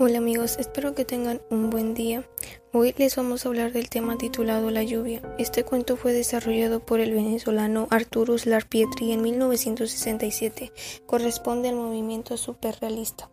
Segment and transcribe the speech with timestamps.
[0.00, 2.28] Hola amigos, espero que tengan un buen día.
[2.72, 5.22] Hoy les vamos a hablar del tema titulado La lluvia.
[5.38, 10.72] Este cuento fue desarrollado por el venezolano Arturus Larpietri en 1967.
[11.06, 13.30] Corresponde al movimiento superrealista.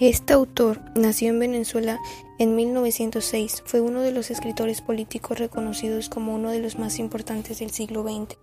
[0.00, 2.00] Este autor nació en Venezuela
[2.40, 3.62] en 1906.
[3.64, 8.02] Fue uno de los escritores políticos reconocidos como uno de los más importantes del siglo
[8.02, 8.36] XX.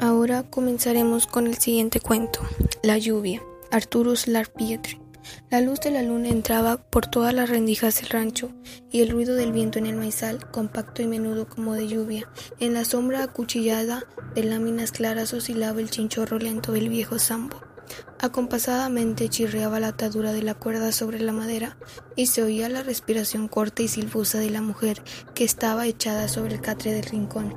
[0.00, 2.40] Ahora comenzaremos con el siguiente cuento,
[2.82, 3.42] La lluvia.
[3.70, 5.07] Arturus Larpietri.
[5.50, 8.52] La luz de la luna entraba por todas las rendijas del rancho
[8.90, 12.28] y el ruido del viento en el maizal, compacto y menudo como de lluvia.
[12.60, 17.60] En la sombra acuchillada de láminas claras oscilaba el chinchorro lento del viejo sambo.
[18.20, 21.76] Acompasadamente chirriaba la atadura de la cuerda sobre la madera
[22.16, 25.02] y se oía la respiración corta y silbusa de la mujer
[25.34, 27.54] que estaba echada sobre el catre del rincón.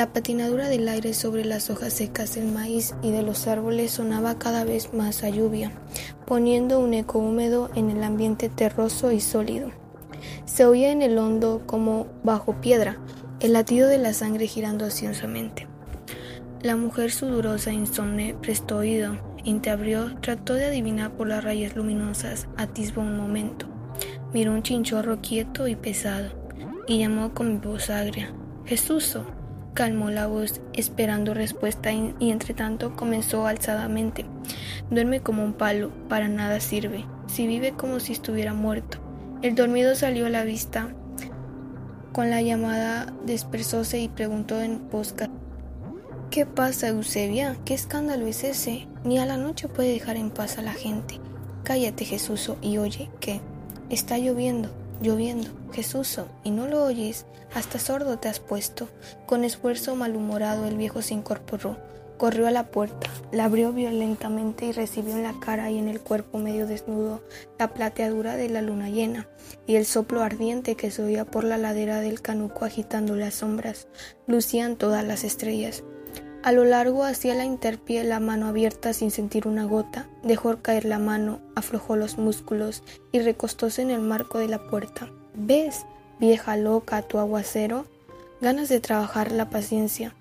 [0.00, 4.38] La patinadura del aire sobre las hojas secas del maíz y de los árboles sonaba
[4.38, 5.72] cada vez más a lluvia,
[6.26, 9.72] poniendo un eco húmedo en el ambiente terroso y sólido.
[10.46, 12.96] Se oía en el hondo como bajo piedra
[13.40, 15.68] el latido de la sangre girando ansiosamente.
[16.62, 22.48] La mujer sudorosa e insomne prestó oído Entreabrió, trató de adivinar por las rayas luminosas,
[22.56, 23.66] atisbó un momento.
[24.32, 26.30] Miró un chinchorro quieto y pesado,
[26.88, 28.32] y llamó con voz agria.
[28.64, 29.26] Jesúso.
[29.74, 34.26] Calmó la voz, esperando respuesta, y entre tanto comenzó alzadamente.
[34.90, 37.04] Duerme como un palo, para nada sirve.
[37.28, 38.98] Si vive como si estuviera muerto.
[39.42, 40.94] El dormido salió a la vista.
[42.12, 45.14] Con la llamada dispersóse y preguntó en voz
[46.30, 47.56] ¿Qué pasa, Eusebia?
[47.64, 48.86] ¿Qué escándalo es ese?
[49.04, 51.20] Ni a la noche puede dejar en paz a la gente.
[51.64, 53.40] Cállate, Jesús, y oye, ¿qué?
[53.88, 58.88] Está lloviendo, lloviendo, Jesús, y no lo oyes, hasta sordo te has puesto.
[59.26, 61.76] Con esfuerzo malhumorado el viejo se incorporó,
[62.20, 66.00] corrió a la puerta, la abrió violentamente y recibió en la cara y en el
[66.00, 67.22] cuerpo medio desnudo
[67.58, 69.26] la plateadura de la luna llena
[69.66, 73.88] y el soplo ardiente que se oía por la ladera del canuco agitando las sombras.
[74.26, 75.82] Lucían todas las estrellas.
[76.42, 80.86] A lo largo hacía la interpie la mano abierta sin sentir una gota, dejó caer
[80.86, 85.10] la mano, aflojó los músculos y recostóse en el marco de la puerta.
[85.34, 85.84] ¿Ves,
[86.18, 87.84] vieja loca, tu aguacero?
[88.40, 90.14] Ganas de trabajar la paciencia.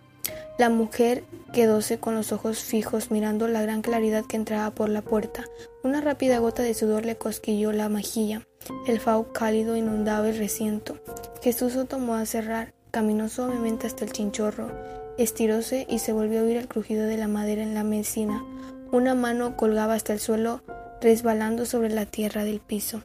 [0.58, 5.02] La mujer quedóse con los ojos fijos mirando la gran claridad que entraba por la
[5.02, 5.46] puerta.
[5.84, 8.46] Una rápida gota de sudor le cosquilló la mejilla.
[8.86, 10.98] El fau cálido inundaba el recinto.
[11.42, 16.44] Jesús lo tomó a cerrar, caminó suavemente hasta el chinchorro Estiróse y se volvió a
[16.44, 18.42] oír el crujido de la madera en la mesina.
[18.90, 20.62] Una mano colgaba hasta el suelo,
[21.02, 23.04] resbalando sobre la tierra del piso.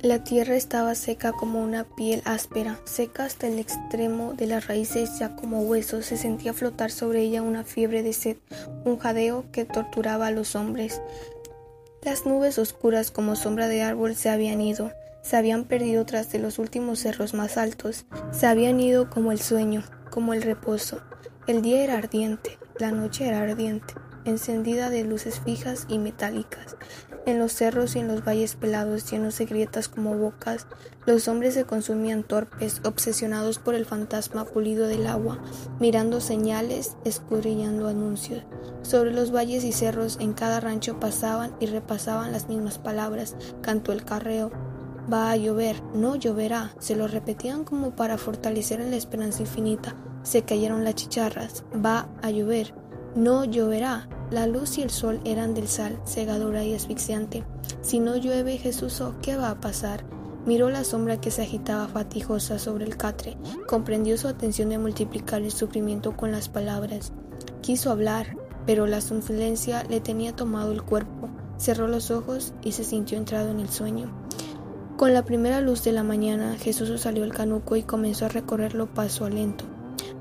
[0.00, 5.18] La tierra estaba seca como una piel áspera, seca hasta el extremo de las raíces
[5.18, 6.06] ya como huesos.
[6.06, 8.36] Se sentía flotar sobre ella una fiebre de sed,
[8.84, 11.02] un jadeo que torturaba a los hombres.
[12.04, 16.38] Las nubes oscuras como sombra de árbol se habían ido, se habían perdido tras de
[16.38, 21.00] los últimos cerros más altos, se habían ido como el sueño como el reposo.
[21.46, 23.94] El día era ardiente, la noche era ardiente,
[24.26, 26.76] encendida de luces fijas y metálicas.
[27.24, 30.66] En los cerros y en los valles pelados llenos de grietas como bocas,
[31.06, 35.40] los hombres se consumían torpes, obsesionados por el fantasma pulido del agua,
[35.80, 38.42] mirando señales, escudriñando anuncios.
[38.82, 43.92] Sobre los valles y cerros en cada rancho pasaban y repasaban las mismas palabras, cantó
[43.92, 44.50] el carreo,
[45.10, 46.72] Va a llover, no lloverá.
[46.78, 49.94] Se lo repetían como para fortalecer en la esperanza infinita.
[50.22, 51.64] Se cayeron las chicharras.
[51.74, 52.74] Va a llover,
[53.14, 54.08] no lloverá.
[54.30, 57.44] La luz y el sol eran del sal, cegadora y asfixiante.
[57.82, 60.04] Si no llueve, Jesús, ¿qué va a pasar?
[60.46, 63.36] Miró la sombra que se agitaba fatigosa sobre el catre.
[63.66, 67.12] Comprendió su atención de multiplicar el sufrimiento con las palabras.
[67.60, 68.36] Quiso hablar,
[68.66, 71.28] pero la somnolencia le tenía tomado el cuerpo.
[71.58, 74.21] Cerró los ojos y se sintió entrado en el sueño.
[75.02, 78.86] Con la primera luz de la mañana, Jesús salió al canuco y comenzó a recorrerlo
[78.86, 79.64] paso a lento.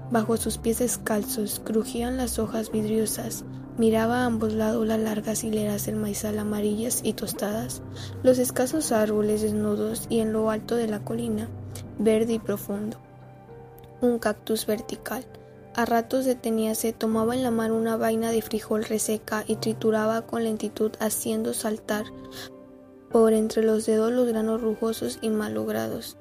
[0.09, 3.45] Bajo sus pies descalzos crujían las hojas vidriosas,
[3.77, 7.83] miraba a ambos lados las largas hileras del maizal amarillas y tostadas,
[8.23, 11.47] los escasos árboles desnudos y en lo alto de la colina,
[11.99, 12.97] verde y profundo.
[14.01, 15.23] Un cactus vertical.
[15.75, 20.43] A ratos deteníase, tomaba en la mano una vaina de frijol reseca y trituraba con
[20.43, 22.05] lentitud haciendo saltar
[23.11, 26.17] por entre los dedos los granos rugosos y malogrados.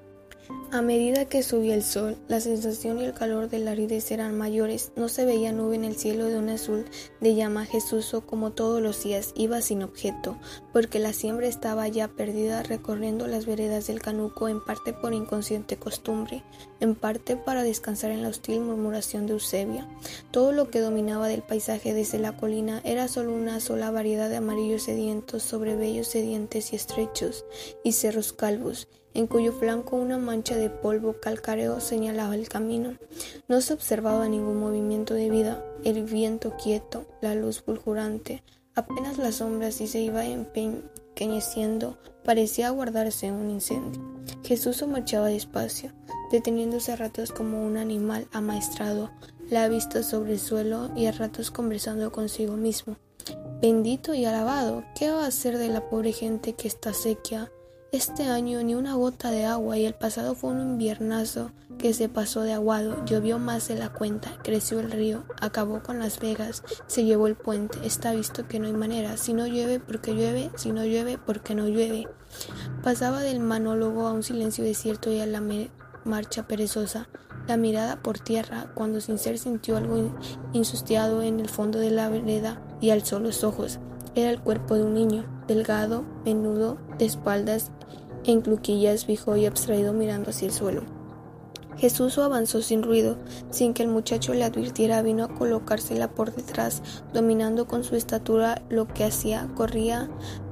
[0.73, 4.93] A medida que subía el sol, la sensación y el calor del aridez eran mayores.
[4.94, 6.85] No se veía nube en el cielo de un azul
[7.20, 7.67] de llama.
[7.67, 10.38] Jesús, como todos los días, iba sin objeto,
[10.73, 15.76] porque la siembra estaba ya perdida recorriendo las veredas del canuco, en parte por inconsciente
[15.76, 16.44] costumbre,
[16.79, 19.88] en parte para descansar en la hostil murmuración de Eusebia.
[20.31, 24.37] Todo lo que dominaba del paisaje desde la colina era solo una sola variedad de
[24.37, 27.44] amarillos sedientos sobre bellos sedientes y estrechos,
[27.82, 32.95] y cerros calvos en cuyo flanco una mancha de polvo calcáreo señalaba el camino.
[33.49, 38.43] No se observaba ningún movimiento de vida, el viento quieto, la luz fulgurante,
[38.75, 44.01] apenas las sombras y se iba empequeñeciendo, parecía aguardarse un incendio.
[44.45, 45.93] Jesús marchaba despacio,
[46.31, 49.11] deteniéndose a ratos como un animal amaestrado,
[49.51, 52.97] la vista sobre el suelo y a ratos conversando consigo mismo.
[53.61, 57.51] Bendito y alabado, ¿qué va a hacer de la pobre gente que está sequia?
[57.92, 62.08] Este año ni una gota de agua y el pasado fue un inviernazo que se
[62.08, 66.62] pasó de aguado, llovió más de la cuenta, creció el río, acabó con Las Vegas,
[66.87, 70.52] se llevó el puente, está visto que no hay manera, si no llueve porque llueve,
[70.54, 72.06] si no llueve porque no llueve.
[72.84, 75.42] Pasaba del monólogo a un silencio desierto y a la
[76.04, 77.08] marcha perezosa,
[77.48, 80.16] la mirada por tierra, cuando sin ser sintió algo
[80.52, 83.81] insustiado en el fondo de la vereda y alzó los ojos.
[84.14, 87.72] Era el cuerpo de un niño, delgado, menudo, de espaldas
[88.25, 90.82] en cluquillas, fijo y abstraído mirando hacia el suelo.
[91.81, 93.17] Jesús avanzó sin ruido,
[93.50, 96.82] sin que el muchacho le advirtiera, vino a colocársela por detrás,
[97.14, 100.11] dominando con su estatura lo que hacía, corría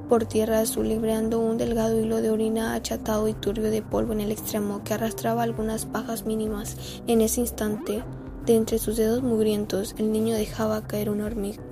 [0.09, 4.23] por tierra azul, libreando un delgado hilo de orina achatado y turbio de polvo en
[4.23, 6.77] el extremo, que arrastraba algunas pajas mínimas.
[7.07, 8.03] En ese instante,
[8.47, 11.63] de entre sus dedos mugrientos, el niño dejaba caer una hormiga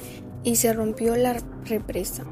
[0.44, 2.24] y se rompió la represa.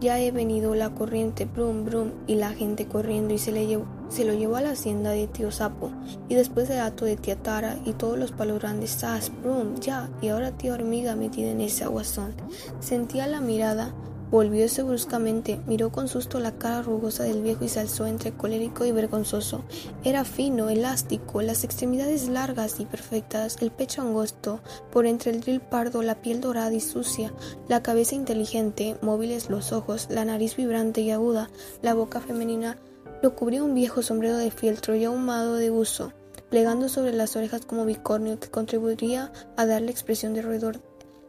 [0.00, 3.78] Ya he venido la corriente, brum brum, y la gente corriendo y se, le
[4.08, 5.90] se lo llevó a la hacienda de tío Sapo,
[6.28, 10.10] y después el ato de tía Tara y todos los palos grandes, sas, brum, ya,
[10.20, 12.34] y ahora tía Hormiga metida en ese aguazón.
[12.80, 13.94] Sentía la mirada
[14.30, 18.84] Volvióse bruscamente, miró con susto la cara rugosa del viejo y se alzó entre colérico
[18.84, 19.64] y vergonzoso.
[20.02, 25.60] Era fino, elástico, las extremidades largas y perfectas, el pecho angosto, por entre el dril
[25.60, 27.32] pardo la piel dorada y sucia,
[27.68, 31.48] la cabeza inteligente, móviles los ojos, la nariz vibrante y aguda,
[31.80, 32.78] la boca femenina
[33.22, 36.12] lo cubría un viejo sombrero de fieltro ya ahumado de uso,
[36.50, 40.80] plegando sobre las orejas como bicornio que contribuiría a darle expresión de roedor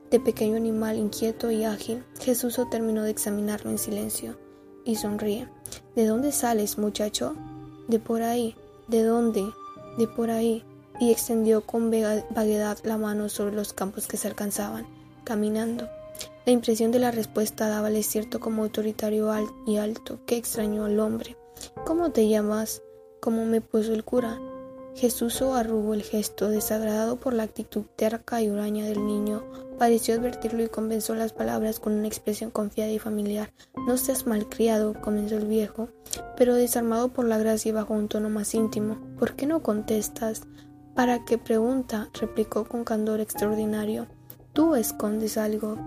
[0.09, 4.38] de pequeño animal inquieto y ágil, Jesús terminó de examinarlo en silencio
[4.86, 5.50] y sonríe.
[5.95, 7.36] ¿De dónde sales, muchacho?
[7.88, 8.56] De por ahí.
[8.88, 9.45] ¿De dónde?
[9.98, 10.63] De por ahí.
[11.00, 14.88] Y extendió con vaguedad la mano sobre los campos que se alcanzaban,
[15.24, 15.88] caminando.
[16.45, 19.30] La impresión de la respuesta dábale cierto como autoritario
[19.68, 21.36] y alto, que extrañó al hombre.
[21.86, 22.81] ¿Cómo te llamas?
[23.19, 24.39] ¿Cómo me puso el cura?
[24.98, 29.44] Jesús arrugó el gesto, desagradado por la actitud terca y huraña del niño.
[29.78, 33.54] Pareció advertirlo y comenzó las palabras con una expresión confiada y familiar.
[33.86, 35.90] No seas malcriado, comenzó el viejo,
[36.36, 38.98] pero desarmado por la gracia y bajo un tono más íntimo.
[39.20, 40.42] ¿Por qué no contestas?
[40.96, 42.10] ¿Para qué pregunta?
[42.20, 44.08] replicó con candor extraordinario.
[44.54, 45.78] Tú escondes algo.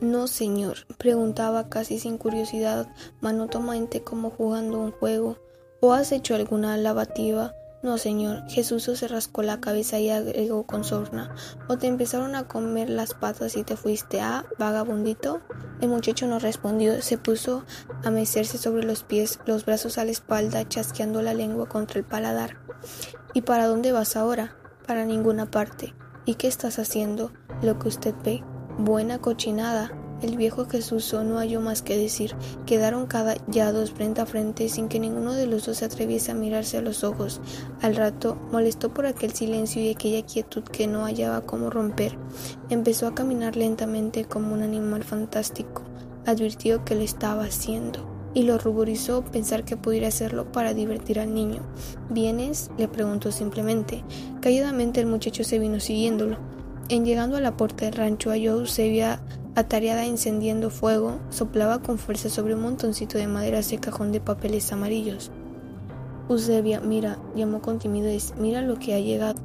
[0.00, 2.86] No, señor, preguntaba casi sin curiosidad,
[3.20, 5.38] monótonamente como jugando un juego.
[5.80, 7.52] ¿O has hecho alguna lavativa?
[7.82, 8.44] No, señor.
[8.48, 11.34] Jesús se rascó la cabeza y agregó con sorna.
[11.66, 15.40] ¿O te empezaron a comer las patas y te fuiste a vagabundito?
[15.80, 17.00] El muchacho no respondió.
[17.00, 17.64] Se puso
[18.04, 22.04] a mecerse sobre los pies, los brazos a la espalda, chasqueando la lengua contra el
[22.04, 22.58] paladar.
[23.32, 24.56] ¿Y para dónde vas ahora?
[24.86, 25.94] Para ninguna parte.
[26.26, 27.32] ¿Y qué estás haciendo?
[27.62, 28.44] Lo que usted ve.
[28.78, 29.90] Buena cochinada.
[30.22, 32.34] El viejo Jesús no halló más que decir.
[32.66, 36.76] Quedaron callados frente a frente sin que ninguno de los dos se atreviese a mirarse
[36.76, 37.40] a los ojos.
[37.80, 42.18] Al rato, molestó por aquel silencio y aquella quietud que no hallaba cómo romper,
[42.68, 45.82] empezó a caminar lentamente como un animal fantástico.
[46.26, 51.34] Advirtió que lo estaba haciendo y lo ruborizó pensar que pudiera hacerlo para divertir al
[51.34, 51.62] niño.
[52.10, 52.70] ¿Vienes?
[52.78, 54.04] le preguntó simplemente.
[54.40, 56.59] Calladamente el muchacho se vino siguiéndolo.
[56.90, 59.20] En llegando a la puerta del rancho halló a Eusebia
[59.54, 64.72] atareada encendiendo fuego, soplaba con fuerza sobre un montoncito de madera ese cajón de papeles
[64.72, 65.30] amarillos.
[66.28, 69.40] Eusebia, mira, llamó con timidez, mira lo que ha llegado.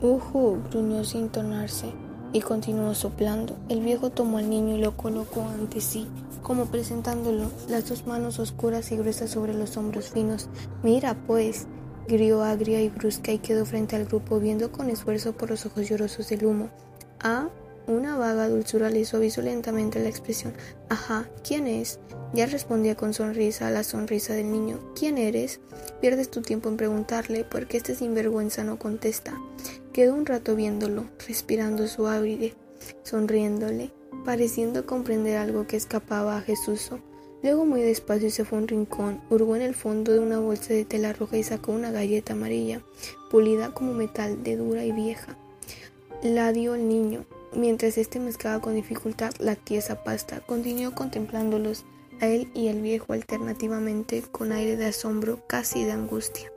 [0.00, 1.92] Uhu, gruñó sin tornarse
[2.32, 3.54] y continuó soplando.
[3.68, 6.06] El viejo tomó al niño y lo colocó ante sí,
[6.42, 10.48] como presentándolo, las dos manos oscuras y gruesas sobre los hombros finos.
[10.82, 11.66] Mira, pues,
[12.08, 15.88] gritó agria y brusca y quedó frente al grupo viendo con esfuerzo por los ojos
[15.88, 16.70] llorosos del humo.
[17.20, 17.48] Ah,
[17.86, 20.52] Una vaga dulzura le suavizó lentamente la expresión.
[20.88, 21.98] Ajá, ¿quién es?
[22.32, 24.78] Ya respondía con sonrisa a la sonrisa del niño.
[24.98, 25.60] ¿Quién eres?
[26.00, 29.36] Pierdes tu tiempo en preguntarle, porque este sinvergüenza no contesta.
[29.92, 32.54] Quedó un rato viéndolo, respirando su aire,
[33.02, 33.90] sonriéndole,
[34.24, 36.92] pareciendo comprender algo que escapaba a Jesús.
[37.42, 40.74] Luego muy despacio se fue a un rincón, hurgó en el fondo de una bolsa
[40.74, 42.82] de tela roja y sacó una galleta amarilla,
[43.30, 45.36] pulida como metal de dura y vieja.
[46.22, 50.40] La dio el niño, mientras éste mezclaba con dificultad la tiesa pasta.
[50.40, 51.84] Continuó contemplándolos
[52.20, 56.52] a él y el viejo alternativamente con aire de asombro, casi de angustia.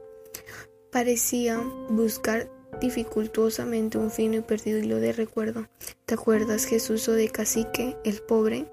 [0.92, 2.48] Parecía buscar
[2.80, 5.68] dificultuosamente un fino y perdido hilo de recuerdo.
[6.06, 8.68] ¿Te acuerdas, Jesús, o de Cacique, el pobre?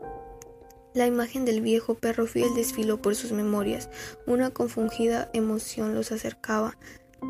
[0.95, 3.89] La imagen del viejo perro fiel desfiló por sus memorias.
[4.27, 6.77] Una confundida emoción los acercaba.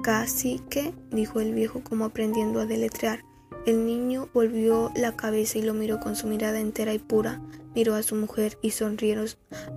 [0.03, 3.25] Casi que, dijo el viejo como aprendiendo a deletrear.
[3.65, 7.41] El niño volvió la cabeza y lo miró con su mirada entera y pura.
[7.77, 9.29] Miró a su mujer y sonrieron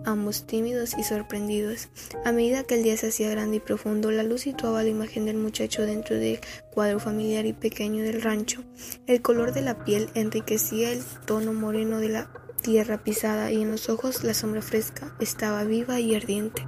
[0.03, 1.89] ambos tímidos y sorprendidos.
[2.25, 5.25] A medida que el día se hacía grande y profundo, la luz situaba la imagen
[5.25, 6.39] del muchacho dentro del
[6.71, 8.63] cuadro familiar y pequeño del rancho.
[9.05, 13.69] El color de la piel enriquecía el tono moreno de la tierra pisada y en
[13.69, 16.65] los ojos la sombra fresca estaba viva y ardiente.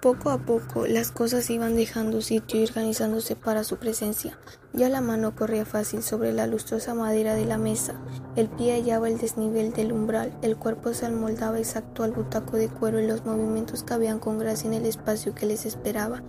[0.00, 4.38] Poco a poco las cosas iban dejando sitio y organizándose para su presencia.
[4.72, 8.00] Ya la mano corría fácil sobre la lustrosa madera de la mesa,
[8.36, 12.68] el pie hallaba el desnivel del umbral, el cuerpo se amoldaba exacto al butaco de
[12.68, 16.22] cuero y los movimientos cabían con gracia en el espacio que les esperaba.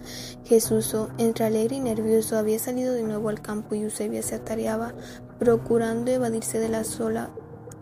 [0.44, 4.94] Jesús, entre alegre y nervioso, había salido de nuevo al campo y Eusebia se atareaba
[5.40, 7.30] procurando evadirse de la sola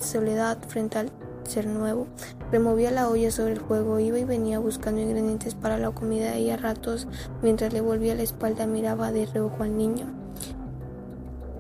[0.02, 1.12] soledad frente al
[1.44, 2.08] ser nuevo.
[2.52, 6.50] Removía la olla sobre el fuego, iba y venía buscando ingredientes para la comida y
[6.50, 7.08] a ratos,
[7.42, 10.08] mientras le volvía la espalda, miraba de reojo al niño.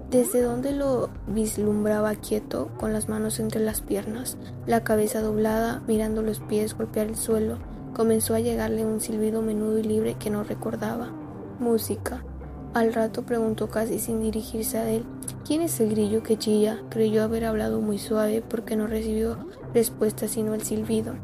[0.09, 6.21] Desde donde lo vislumbraba quieto, con las manos entre las piernas, la cabeza doblada, mirando
[6.21, 7.59] los pies golpear el suelo,
[7.93, 11.11] comenzó a llegarle un silbido menudo y libre que no recordaba.
[11.59, 12.25] Música.
[12.73, 15.03] Al rato preguntó casi sin dirigirse a él,
[15.45, 16.81] ¿quién es el grillo que chilla?
[16.89, 19.37] Creyó haber hablado muy suave porque no recibió
[19.73, 21.15] respuesta sino el silbido.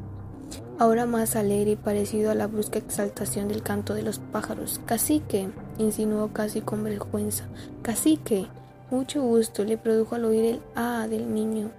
[0.78, 4.82] Ahora más alegre y parecido a la brusca exaltación del canto de los pájaros.
[4.86, 7.46] Cacique, insinuó casi con vergüenza.
[7.82, 8.48] Cacique,
[8.92, 11.72] mucho gusto, le produjo al oír el ah del niño.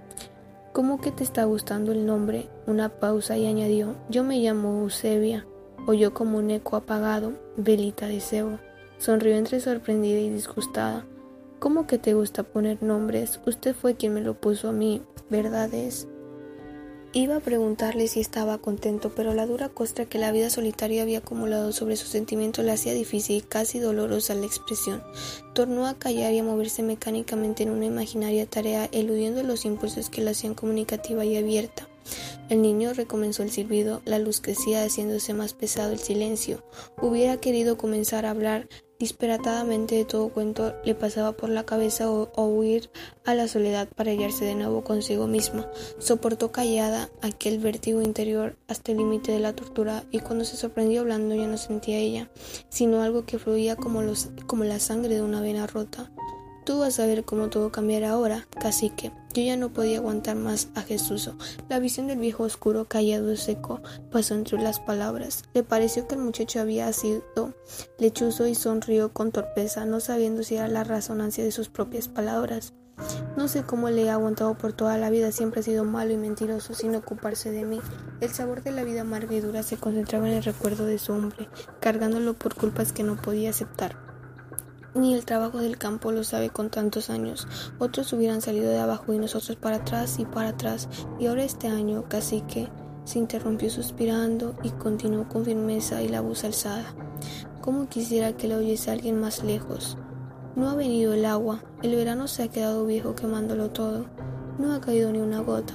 [0.72, 2.48] ¿Cómo que te está gustando el nombre?
[2.66, 5.46] Una pausa y añadió, yo me llamo Eusebia.
[5.86, 8.58] Oyó como un eco apagado, velita de cebo.
[8.98, 11.06] Sonrió entre sorprendida y disgustada.
[11.60, 13.40] ¿Cómo que te gusta poner nombres?
[13.46, 16.08] Usted fue quien me lo puso a mí, ¿verdad es?
[17.12, 21.18] Iba a preguntarle si estaba contento, pero la dura costra que la vida solitaria había
[21.18, 25.02] acumulado sobre su sentimiento le hacía difícil y casi dolorosa la expresión.
[25.54, 30.20] Tornó a callar y a moverse mecánicamente en una imaginaria tarea, eludiendo los impulsos que
[30.20, 31.88] la hacían comunicativa y abierta.
[32.50, 36.62] El niño recomenzó el silbido, la luz crecía haciéndose más pesado el silencio.
[37.00, 42.28] Hubiera querido comenzar a hablar, disparatadamente de todo cuento le pasaba por la cabeza o,
[42.46, 42.90] huir
[43.24, 45.70] a la soledad para hallarse de nuevo consigo misma.
[45.98, 51.02] Soportó callada aquel vértigo interior hasta el límite de la tortura y cuando se sorprendió
[51.02, 52.28] hablando ya no sentía ella,
[52.68, 56.10] sino algo que fluía como, los, como la sangre de una vena rota.
[56.68, 59.10] Tú vas a ver cómo todo cambiará ahora, cacique.
[59.32, 61.30] Yo ya no podía aguantar más a Jesús.
[61.70, 63.80] La visión del viejo oscuro, callado y seco,
[64.12, 65.44] pasó entre las palabras.
[65.54, 67.22] Le pareció que el muchacho había sido
[67.98, 72.74] lechuzo y sonrió con torpeza, no sabiendo si era la resonancia de sus propias palabras.
[73.38, 76.18] No sé cómo le he aguantado por toda la vida, siempre ha sido malo y
[76.18, 77.80] mentiroso sin ocuparse de mí.
[78.20, 81.14] El sabor de la vida amarga y dura se concentraba en el recuerdo de su
[81.14, 81.48] hombre,
[81.80, 84.07] cargándolo por culpas que no podía aceptar.
[84.94, 87.46] Ni el trabajo del campo lo sabe con tantos años.
[87.78, 90.88] Otros hubieran salido de abajo y nosotros para atrás y para atrás.
[91.18, 92.68] Y ahora este año, casi que
[93.04, 96.84] se interrumpió suspirando y continuó con firmeza y la voz alzada.
[97.60, 99.98] Como quisiera que la oyese alguien más lejos.
[100.56, 101.62] No ha venido el agua.
[101.82, 104.06] El verano se ha quedado viejo quemándolo todo.
[104.58, 105.74] No ha caído ni una gota.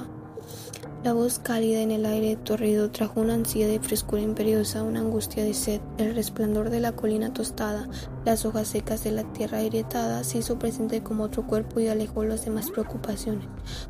[1.03, 5.43] La voz cálida en el aire torrido trajo una ansiedad de frescura imperiosa, una angustia
[5.43, 5.81] de sed.
[5.97, 7.89] El resplandor de la colina tostada,
[8.23, 12.23] las hojas secas de la tierra agrietada se hizo presente como otro cuerpo y alejó
[12.23, 13.45] las demás preocupaciones.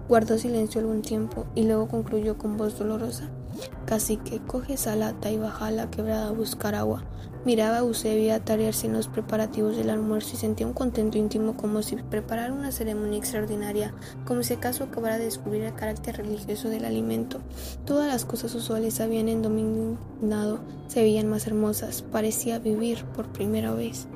[0.10, 3.30] Guardó silencio algún tiempo y luego concluyó con voz dolorosa.
[3.86, 7.04] Casi que coge esa lata y baja a la quebrada a buscar agua.
[7.46, 11.82] Miraba a Eusebia tarearse en los preparativos del almuerzo y sentía un contento íntimo como
[11.82, 13.94] si preparara una ceremonia extraordinaria,
[14.26, 17.40] como si acaso acabara de descubrir el carácter religioso del alimento.
[17.86, 24.08] Todas las cosas usuales habían endominado, se veían más hermosas, parecía vivir por primera vez.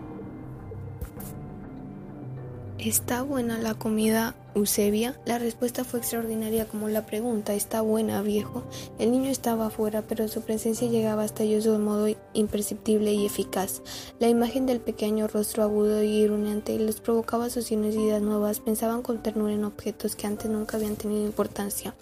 [2.88, 5.20] ¿Está buena la comida, Eusebia?
[5.26, 7.54] La respuesta fue extraordinaria como la pregunta.
[7.54, 8.64] ¿Está buena, viejo?
[8.98, 13.26] El niño estaba afuera, pero su presencia llegaba hasta ellos de un modo imperceptible y
[13.26, 13.82] eficaz.
[14.20, 18.62] La imagen del pequeño rostro agudo y iruneante les provocaba y ideas nuevas.
[18.62, 21.94] Pensaban con ternura en objetos que antes nunca habían tenido importancia.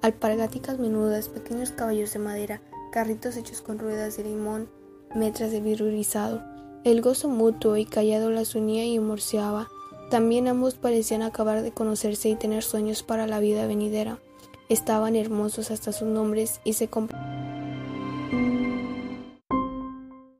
[0.00, 4.68] Alpargáticas menudas, pequeños caballos de madera, carritos hechos con ruedas de limón,
[5.14, 5.86] metras de vidrio
[6.82, 9.68] El gozo mutuo y callado las unía y.
[10.12, 14.18] También ambos parecían acabar de conocerse y tener sueños para la vida venidera.
[14.68, 18.71] Estaban hermosos hasta sus nombres y se compraban.